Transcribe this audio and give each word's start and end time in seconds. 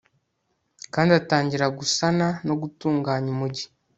kandi 0.93 1.11
atangira 1.19 1.65
gusana 1.79 2.27
no 2.47 2.53
gutunganya 2.61 3.27
umugi 3.35 3.65